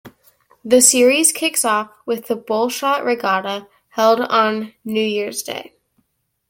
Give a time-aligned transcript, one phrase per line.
[0.65, 5.75] The series kicks off with the Bullshot Regatta, held on New Year's Day.